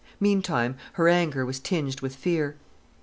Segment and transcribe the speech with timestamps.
[0.19, 2.55] Meantime her anger was tinged with fear.